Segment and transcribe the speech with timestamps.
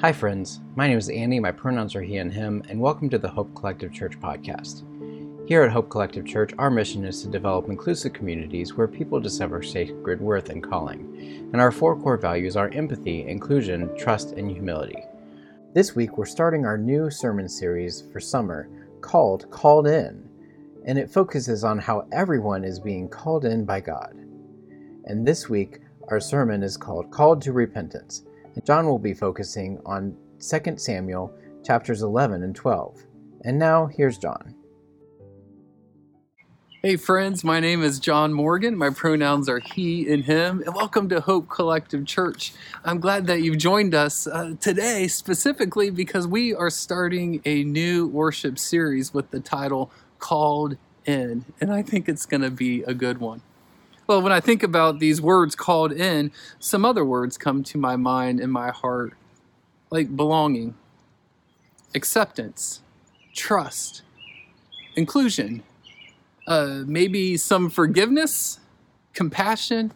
[0.00, 0.60] Hi, friends.
[0.76, 1.40] My name is Andy.
[1.40, 4.84] My pronouns are he and him, and welcome to the Hope Collective Church podcast.
[5.48, 9.60] Here at Hope Collective Church, our mission is to develop inclusive communities where people discover
[9.60, 11.48] sacred worth and calling.
[11.52, 15.02] And our four core values are empathy, inclusion, trust, and humility.
[15.74, 18.68] This week, we're starting our new sermon series for summer
[19.00, 20.30] called Called In,
[20.86, 24.14] and it focuses on how everyone is being called in by God.
[25.06, 28.22] And this week, our sermon is called Called to Repentance
[28.64, 31.32] John will be focusing on 2 Samuel
[31.64, 33.04] chapters 11 and 12.
[33.44, 34.54] And now, here's John.
[36.82, 38.76] Hey, friends, my name is John Morgan.
[38.76, 42.52] My pronouns are he and him, and welcome to Hope Collective Church.
[42.84, 48.06] I'm glad that you've joined us uh, today, specifically because we are starting a new
[48.06, 49.90] worship series with the title
[50.20, 53.42] Called In, and I think it's going to be a good one.
[54.08, 57.94] Well, when I think about these words called in, some other words come to my
[57.96, 59.12] mind and my heart,
[59.90, 60.74] like belonging,
[61.94, 62.80] acceptance,
[63.34, 64.00] trust,
[64.96, 65.62] inclusion,
[66.46, 68.60] uh, maybe some forgiveness,
[69.12, 69.92] compassion.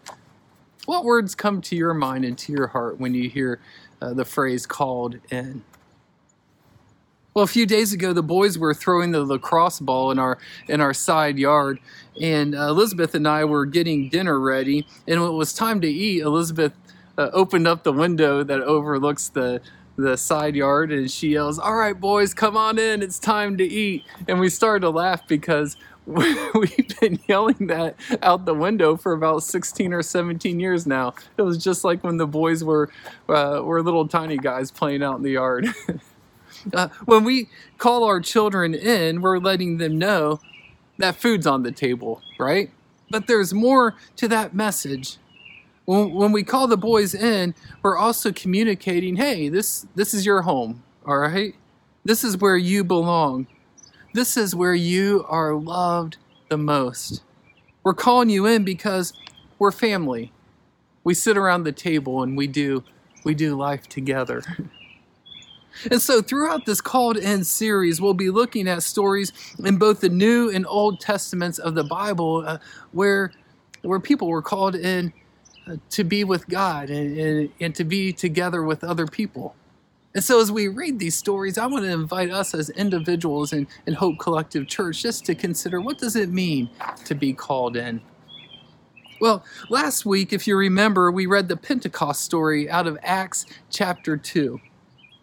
[0.84, 3.60] What words come to your mind and to your heart when you hear
[4.02, 5.64] uh, the phrase called in?
[7.34, 10.36] Well, a few days ago, the boys were throwing the lacrosse ball in our
[10.68, 11.78] in our side yard,
[12.20, 14.86] and uh, Elizabeth and I were getting dinner ready.
[15.08, 16.74] And when it was time to eat, Elizabeth
[17.16, 19.62] uh, opened up the window that overlooks the
[19.96, 23.00] the side yard, and she yells, "All right, boys, come on in!
[23.00, 28.44] It's time to eat!" And we started to laugh because we've been yelling that out
[28.44, 31.14] the window for about 16 or 17 years now.
[31.38, 32.90] It was just like when the boys were
[33.30, 35.68] uh, were little tiny guys playing out in the yard.
[36.74, 40.40] Uh, when we call our children in, we're letting them know
[40.98, 42.70] that food's on the table, right?
[43.10, 45.18] But there's more to that message.
[45.84, 50.42] When, when we call the boys in, we're also communicating, hey, this, this is your
[50.42, 51.54] home, all right?
[52.04, 53.46] This is where you belong.
[54.14, 56.18] This is where you are loved
[56.48, 57.22] the most.
[57.82, 59.12] We're calling you in because
[59.58, 60.32] we're family.
[61.04, 62.84] We sit around the table and we do
[63.24, 64.42] we do life together.
[65.90, 69.32] And so, throughout this called in series, we'll be looking at stories
[69.64, 72.58] in both the New and Old Testaments of the Bible uh,
[72.92, 73.32] where,
[73.82, 75.12] where people were called in
[75.66, 79.54] uh, to be with God and, and, and to be together with other people.
[80.14, 83.66] And so, as we read these stories, I want to invite us as individuals in,
[83.86, 86.68] in Hope Collective Church just to consider what does it mean
[87.06, 88.00] to be called in?
[89.20, 94.16] Well, last week, if you remember, we read the Pentecost story out of Acts chapter
[94.16, 94.60] 2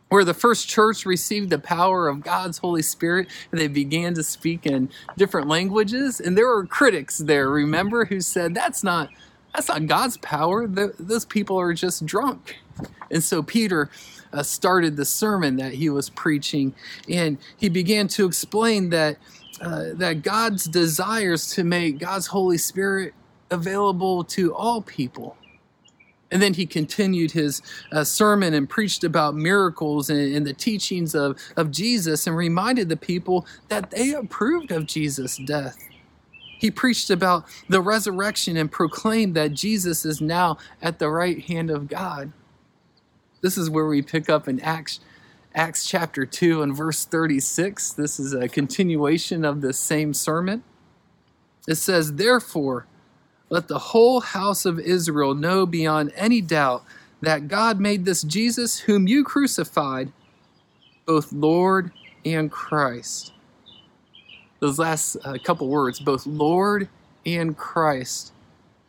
[0.09, 4.23] where the first church received the power of God's Holy Spirit and they began to
[4.23, 6.19] speak in different languages.
[6.19, 9.09] And there were critics there, remember, who said, that's not,
[9.53, 10.67] that's not God's power.
[10.67, 12.57] Those people are just drunk.
[13.11, 13.89] And so Peter
[14.33, 16.73] uh, started the sermon that he was preaching
[17.07, 19.17] and he began to explain that,
[19.61, 23.13] uh, that God's desires to make God's Holy Spirit
[23.51, 25.35] available to all people
[26.31, 31.15] and then he continued his uh, sermon and preached about miracles and, and, the teachings
[31.15, 35.77] of, of Jesus and reminded the people that they approved of Jesus' death.
[36.59, 41.71] He preached about the resurrection and proclaimed that Jesus is now at the right hand
[41.71, 42.31] of God.
[43.41, 44.99] This is where we pick up in Acts,
[45.55, 47.93] Acts chapter 2 and verse 36.
[47.93, 50.63] This is a continuation of the same sermon.
[51.65, 52.85] It says, Therefore,
[53.49, 56.83] let the whole house of Israel know beyond any doubt
[57.21, 60.11] that God made this Jesus, whom you crucified,
[61.05, 61.91] both Lord
[62.23, 63.33] and Christ.
[64.59, 66.87] Those last uh, couple words, both Lord
[67.25, 68.33] and Christ.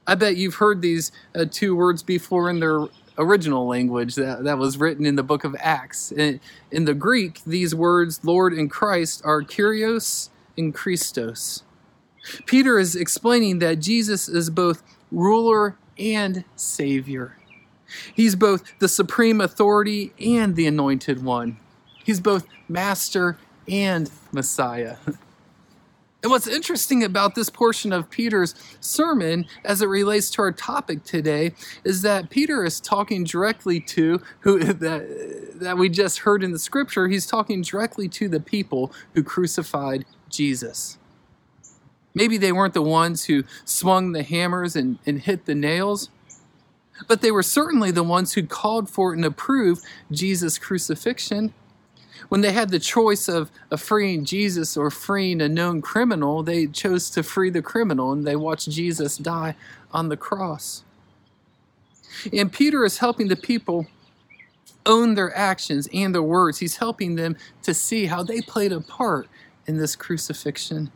[0.06, 2.86] I bet you've heard these uh, two words before in their
[3.18, 6.10] original language that, that was written in the book of Acts.
[6.12, 6.40] In,
[6.70, 11.62] in the Greek, these words, Lord and Christ, are Kyrios and Christos.
[12.46, 17.36] Peter is explaining that Jesus is both ruler and savior.
[18.14, 21.58] He's both the supreme authority and the anointed one.
[22.04, 24.96] He's both master and Messiah.
[26.22, 31.02] And what's interesting about this portion of Peter's sermon as it relates to our topic
[31.02, 31.52] today
[31.82, 36.58] is that Peter is talking directly to who that, that we just heard in the
[36.58, 40.98] scripture, he's talking directly to the people who crucified Jesus.
[42.14, 46.10] Maybe they weren't the ones who swung the hammers and, and hit the nails,
[47.08, 51.54] but they were certainly the ones who called for and approved Jesus' crucifixion.
[52.28, 56.66] When they had the choice of, of freeing Jesus or freeing a known criminal, they
[56.66, 59.56] chose to free the criminal and they watched Jesus die
[59.92, 60.84] on the cross.
[62.32, 63.86] And Peter is helping the people
[64.86, 66.58] own their actions and their words.
[66.58, 69.28] He's helping them to see how they played a part
[69.66, 70.90] in this crucifixion.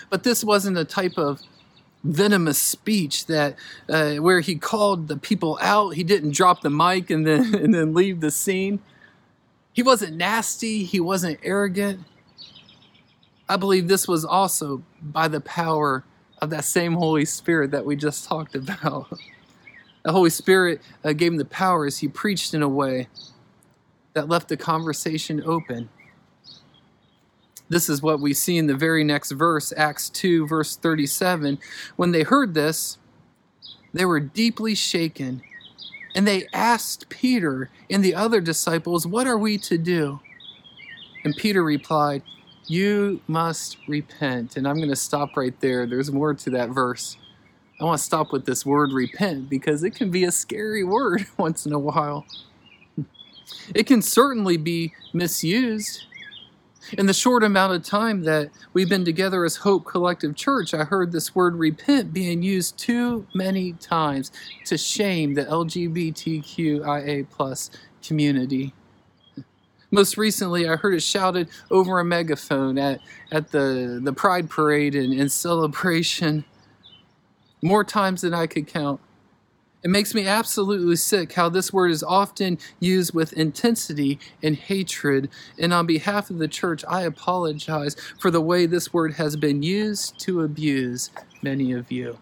[0.10, 1.42] But this wasn't a type of
[2.04, 3.56] venomous speech that
[3.88, 5.90] uh, where he called the people out.
[5.94, 8.80] He didn't drop the mic and then and then leave the scene.
[9.72, 10.84] He wasn't nasty.
[10.84, 12.00] He wasn't arrogant.
[13.48, 16.04] I believe this was also by the power
[16.42, 19.06] of that same Holy Spirit that we just talked about.
[20.04, 23.08] The Holy Spirit uh, gave him the power as he preached in a way
[24.14, 25.90] that left the conversation open.
[27.68, 31.58] This is what we see in the very next verse, Acts 2, verse 37.
[31.96, 32.98] When they heard this,
[33.92, 35.42] they were deeply shaken,
[36.14, 40.20] and they asked Peter and the other disciples, What are we to do?
[41.24, 42.22] And Peter replied,
[42.66, 44.56] You must repent.
[44.56, 45.86] And I'm going to stop right there.
[45.86, 47.16] There's more to that verse.
[47.80, 51.26] I want to stop with this word repent because it can be a scary word
[51.36, 52.26] once in a while.
[53.74, 56.04] It can certainly be misused.
[56.96, 60.84] In the short amount of time that we've been together as Hope Collective Church, I
[60.84, 64.32] heard this word repent being used too many times
[64.64, 67.70] to shame the LGBTQIA plus
[68.02, 68.72] community.
[69.90, 73.00] Most recently, I heard it shouted over a megaphone at,
[73.32, 76.44] at the, the Pride Parade and, celebration
[77.60, 79.00] more times than I could count.
[79.84, 85.30] It makes me absolutely sick how this word is often used with intensity and hatred.
[85.58, 89.62] And on behalf of the church, I apologize for the way this word has been
[89.62, 91.10] used to abuse
[91.42, 92.18] many of you.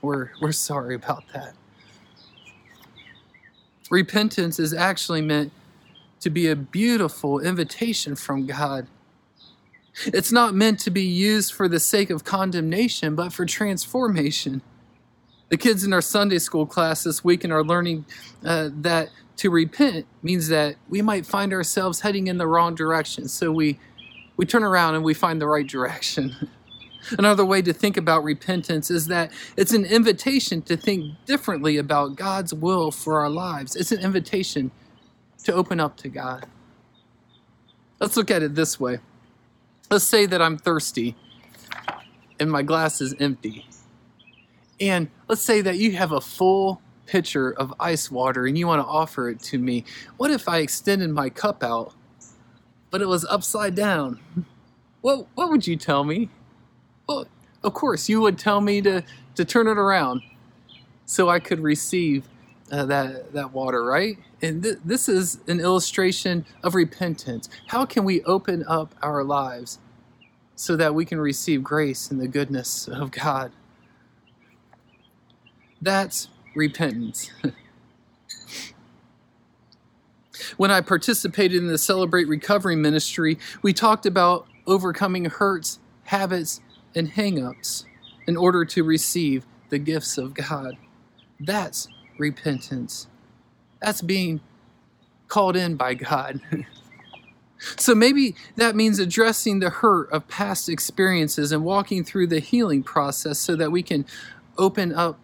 [0.00, 1.54] We're, we're sorry about that.
[3.90, 5.52] Repentance is actually meant
[6.20, 8.86] to be a beautiful invitation from God.
[10.06, 14.62] It's not meant to be used for the sake of condemnation, but for transformation.
[15.52, 18.06] The kids in our Sunday school class this week are learning
[18.42, 23.28] uh, that to repent means that we might find ourselves heading in the wrong direction.
[23.28, 23.78] So we,
[24.38, 26.48] we turn around and we find the right direction.
[27.18, 32.16] Another way to think about repentance is that it's an invitation to think differently about
[32.16, 33.76] God's will for our lives.
[33.76, 34.70] It's an invitation
[35.44, 36.46] to open up to God.
[38.00, 39.00] Let's look at it this way.
[39.90, 41.14] Let's say that I'm thirsty
[42.40, 43.66] and my glass is empty.
[44.80, 48.82] And let's say that you have a full pitcher of ice water and you want
[48.82, 49.82] to offer it to me.
[50.18, 51.94] What if I extended my cup out,
[52.90, 54.20] but it was upside down?
[55.00, 56.28] What, what would you tell me?
[57.08, 57.26] Well,
[57.64, 59.02] of course, you would tell me to,
[59.36, 60.20] to turn it around
[61.06, 62.28] so I could receive
[62.70, 64.18] uh, that, that water, right?
[64.42, 67.48] And th- this is an illustration of repentance.
[67.68, 69.78] How can we open up our lives
[70.56, 73.50] so that we can receive grace and the goodness of God?
[75.82, 77.32] That's repentance.
[80.56, 86.60] when I participated in the Celebrate Recovery ministry, we talked about overcoming hurts, habits,
[86.94, 87.84] and hangups
[88.28, 90.76] in order to receive the gifts of God.
[91.40, 93.08] That's repentance.
[93.80, 94.40] That's being
[95.26, 96.40] called in by God.
[97.76, 102.84] so maybe that means addressing the hurt of past experiences and walking through the healing
[102.84, 104.06] process so that we can
[104.58, 105.18] open up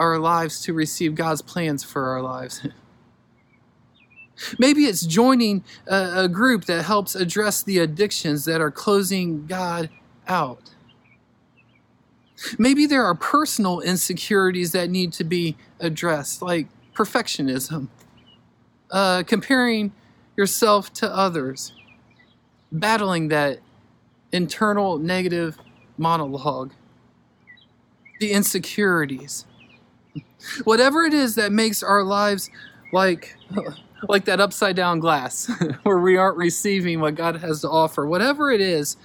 [0.00, 2.66] our lives to receive God's plans for our lives.
[4.58, 9.90] Maybe it's joining a, a, group that helps address the addictions that are closing God
[10.26, 10.70] out.
[12.58, 17.88] Maybe there are personal insecurities that need to be addressed, like perfectionism,
[18.90, 19.92] uh, comparing
[20.38, 21.72] yourself to others,
[22.72, 23.58] battling that
[24.32, 25.58] internal negative
[25.98, 26.72] monologue,
[28.20, 29.44] the insecurities
[30.64, 32.50] Whatever it is that makes our lives
[32.92, 33.36] like
[34.08, 35.50] like that upside down glass
[35.82, 38.06] where we aren't receiving what God has to offer.
[38.06, 38.96] Whatever it is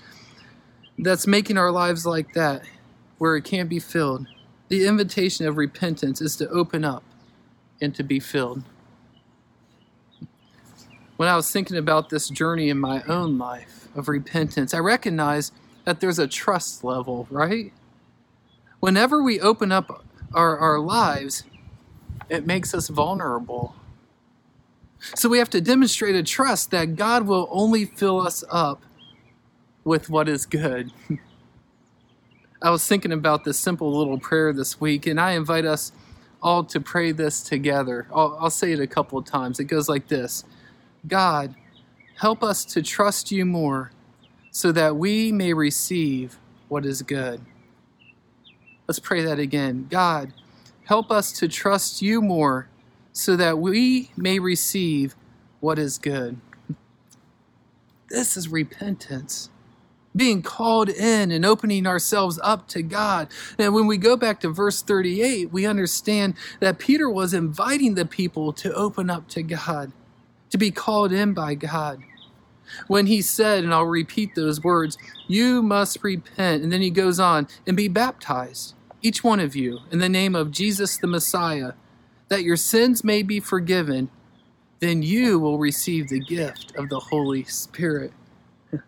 [0.98, 2.64] that's making our lives like that
[3.18, 4.28] where it can't be filled.
[4.70, 7.04] The invitation of repentance is to open up
[7.82, 8.64] and to be filled.
[11.18, 15.52] When I was thinking about this journey in my own life of repentance, I recognize
[15.86, 17.72] that there's a trust level, right?
[18.80, 20.05] Whenever we open up
[20.36, 21.44] our, our lives,
[22.30, 23.76] it makes us vulnerable.
[25.16, 28.84] So we have to demonstrate a trust that God will only fill us up
[29.84, 30.92] with what is good.
[32.62, 35.92] I was thinking about this simple little prayer this week, and I invite us
[36.42, 38.08] all to pray this together.
[38.14, 39.60] I'll, I'll say it a couple of times.
[39.60, 40.44] It goes like this
[41.08, 41.56] God,
[42.18, 43.92] help us to trust you more
[44.52, 46.38] so that we may receive
[46.68, 47.42] what is good.
[48.88, 49.88] Let's pray that again.
[49.90, 50.34] God,
[50.86, 52.70] help us to trust you more
[53.12, 55.16] so that we may receive
[55.60, 56.38] what is good.
[58.10, 59.50] This is repentance.
[60.16, 63.28] Being called in and opening ourselves up to God.
[63.58, 68.06] And when we go back to verse 38, we understand that Peter was inviting the
[68.06, 69.92] people to open up to God,
[70.52, 72.02] to be called in by God.
[72.88, 76.64] When he said, and I'll repeat those words, you must repent.
[76.64, 80.36] And then he goes on, and be baptized, each one of you, in the name
[80.36, 81.74] of Jesus the Messiah,
[82.30, 84.10] that your sins may be forgiven
[84.80, 88.12] then you will receive the gift of the Holy Spirit.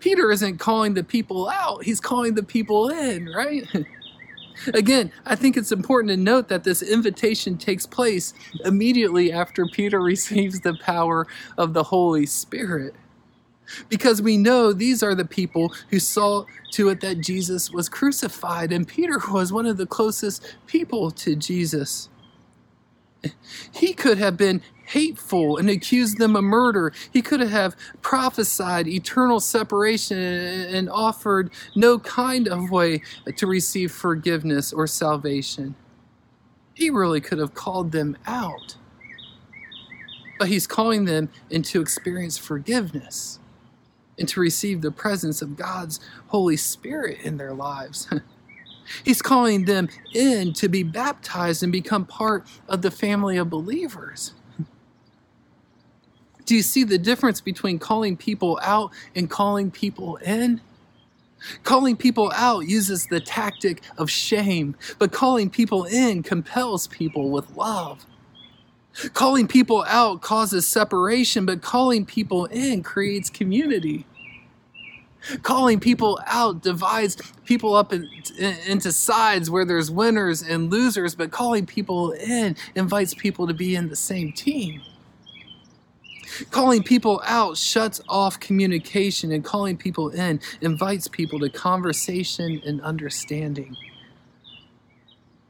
[0.00, 3.64] Peter isn't calling the people out, he's calling the people in, right?
[4.74, 8.34] Again, I think it's important to note that this invitation takes place
[8.64, 12.94] immediately after Peter receives the power of the Holy Spirit.
[13.88, 18.72] Because we know these are the people who saw to it that Jesus was crucified,
[18.72, 22.08] and Peter was one of the closest people to Jesus.
[23.72, 26.92] He could have been hateful and accused them of murder.
[27.12, 33.02] He could have prophesied eternal separation and offered no kind of way
[33.36, 35.74] to receive forgiveness or salvation.
[36.74, 38.76] He really could have called them out.
[40.38, 43.40] But he's calling them into experience forgiveness
[44.18, 48.08] and to receive the presence of God's Holy Spirit in their lives.
[49.04, 54.34] He's calling them in to be baptized and become part of the family of believers.
[56.46, 60.62] Do you see the difference between calling people out and calling people in?
[61.62, 67.54] Calling people out uses the tactic of shame, but calling people in compels people with
[67.56, 68.06] love.
[69.12, 74.06] Calling people out causes separation, but calling people in creates community.
[75.42, 78.08] Calling people out divides people up in,
[78.38, 83.54] in, into sides where there's winners and losers, but calling people in invites people to
[83.54, 84.80] be in the same team.
[86.50, 92.80] Calling people out shuts off communication, and calling people in invites people to conversation and
[92.82, 93.76] understanding.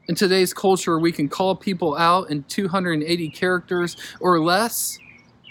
[0.07, 4.97] In today's culture, we can call people out in 280 characters or less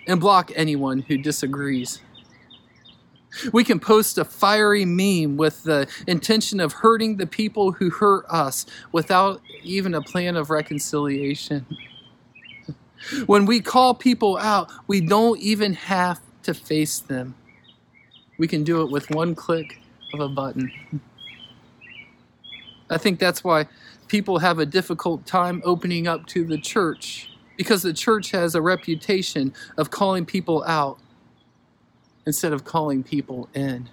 [0.09, 2.01] and block anyone who disagrees.
[3.53, 8.25] We can post a fiery meme with the intention of hurting the people who hurt
[8.29, 11.67] us without even a plan of reconciliation.
[13.27, 17.37] When we call people out, we don't even have to face them.
[18.39, 19.81] We can do it with one click
[20.13, 20.73] of a button.
[22.91, 23.69] I think that's why
[24.09, 28.63] people have a difficult time opening up to the church because the church has a
[28.63, 30.99] reputation of calling people out
[32.29, 33.89] instead of calling people in.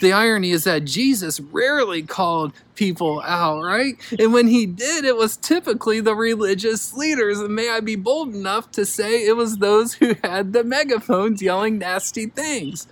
[0.00, 3.96] The irony is that Jesus rarely called people out, right?
[4.18, 7.40] And when he did, it was typically the religious leaders.
[7.40, 11.42] And may I be bold enough to say it was those who had the megaphones
[11.42, 12.86] yelling nasty things.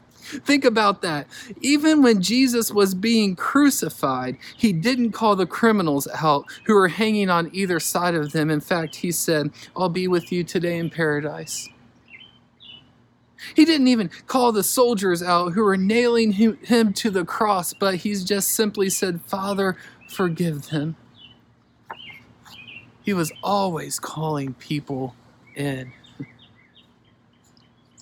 [0.46, 1.28] Think about that.
[1.62, 7.30] Even when Jesus was being crucified, he didn't call the criminals out who were hanging
[7.30, 8.50] on either side of them.
[8.50, 11.70] In fact, he said, I'll be with you today in paradise.
[13.56, 17.98] He didn't even call the soldiers out who were nailing him to the cross, but
[17.98, 20.96] he's just simply said, Father, forgive them.
[23.04, 25.16] He was always calling people
[25.56, 25.92] in.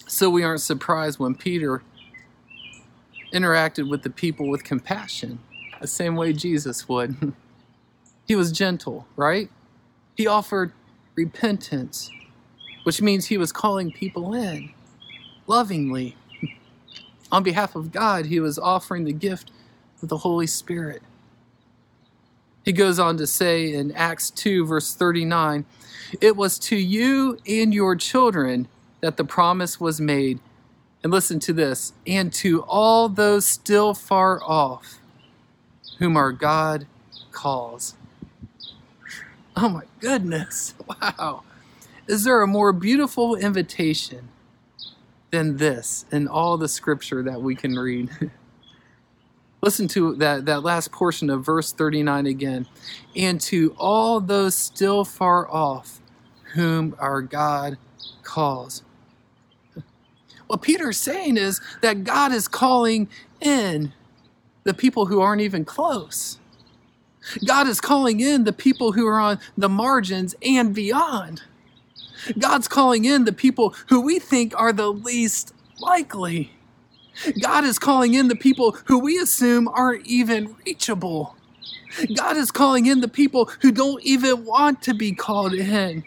[0.08, 1.82] So we aren't surprised when Peter
[3.34, 5.40] interacted with the people with compassion,
[5.80, 7.34] the same way Jesus would.
[8.28, 9.50] he was gentle, right?
[10.16, 10.74] He offered
[11.16, 12.12] repentance,
[12.84, 14.72] which means he was calling people in
[15.52, 16.16] lovingly.
[17.30, 19.52] On behalf of God, he was offering the gift
[20.02, 21.02] of the Holy Spirit.
[22.64, 25.66] He goes on to say in Acts 2, verse 39,
[26.22, 28.70] It was to you and your children
[29.02, 30.40] that the promise was made.
[31.04, 35.00] And listen to this, and to all those still far off,
[35.98, 36.86] whom our God
[37.32, 37.96] calls.
[39.58, 41.44] Oh my goodness, wow.
[42.08, 44.30] Is there a more beautiful invitation
[45.32, 48.10] than this in all the scripture that we can read.
[49.62, 52.68] Listen to that, that last portion of verse 39 again.
[53.16, 56.00] And to all those still far off,
[56.54, 57.78] whom our God
[58.24, 58.84] calls.
[60.48, 63.08] What Peter's saying is that God is calling
[63.40, 63.94] in
[64.64, 66.40] the people who aren't even close.
[67.46, 71.44] God is calling in the people who are on the margins and beyond.
[72.38, 76.52] God's calling in the people who we think are the least likely.
[77.42, 81.36] God is calling in the people who we assume aren't even reachable.
[82.16, 86.04] God is calling in the people who don't even want to be called in.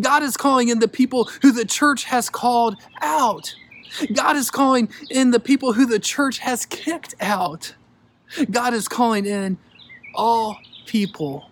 [0.00, 3.54] God is calling in the people who the church has called out.
[4.12, 7.74] God is calling in the people who the church has kicked out.
[8.50, 9.58] God is calling in
[10.14, 11.50] all people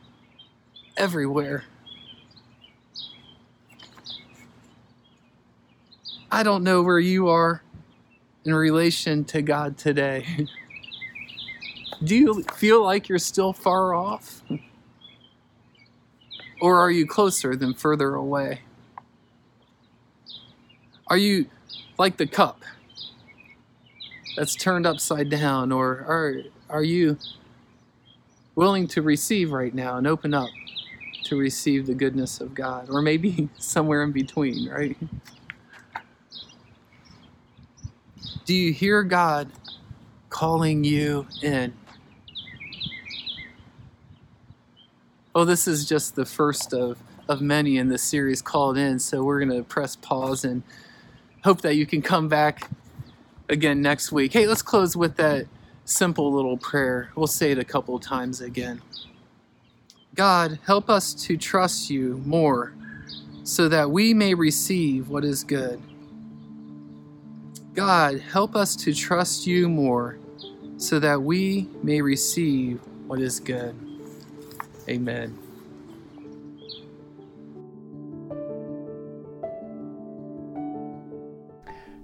[0.96, 1.64] everywhere.
[6.34, 7.62] I don't know where you are
[8.44, 10.48] in relation to God today.
[12.04, 14.42] Do you feel like you're still far off?
[16.60, 18.62] Or are you closer than further away?
[21.06, 21.46] Are you
[21.98, 22.64] like the cup
[24.36, 25.70] that's turned upside down?
[25.70, 27.16] Or are, are you
[28.56, 30.50] willing to receive right now and open up
[31.26, 32.90] to receive the goodness of God?
[32.90, 34.96] Or maybe somewhere in between, right?
[38.44, 39.50] Do you hear God
[40.28, 41.72] calling you in?
[45.34, 48.98] Oh, this is just the first of, of many in this series called in.
[48.98, 50.62] So we're going to press pause and
[51.42, 52.70] hope that you can come back
[53.48, 54.34] again next week.
[54.34, 55.46] Hey, let's close with that
[55.86, 57.10] simple little prayer.
[57.16, 58.82] We'll say it a couple times again.
[60.14, 62.74] God, help us to trust you more
[63.42, 65.80] so that we may receive what is good.
[67.74, 70.20] God, help us to trust you more
[70.76, 73.74] so that we may receive what is good.
[74.88, 75.36] Amen.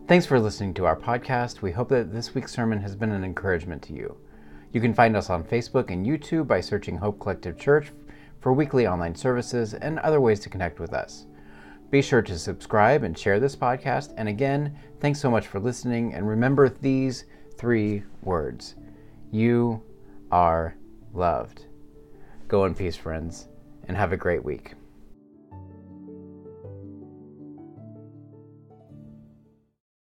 [0.08, 1.62] Thanks for listening to our podcast.
[1.62, 4.16] We hope that this week's sermon has been an encouragement to you.
[4.72, 7.92] You can find us on Facebook and YouTube by searching Hope Collective Church
[8.40, 11.26] for weekly online services and other ways to connect with us.
[11.90, 14.14] Be sure to subscribe and share this podcast.
[14.16, 16.14] And again, thanks so much for listening.
[16.14, 17.24] And remember these
[17.56, 18.76] three words
[19.32, 19.82] You
[20.30, 20.76] are
[21.12, 21.66] loved.
[22.46, 23.48] Go in peace, friends,
[23.88, 24.74] and have a great week.